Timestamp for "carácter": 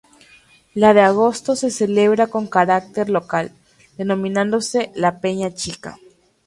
2.47-3.07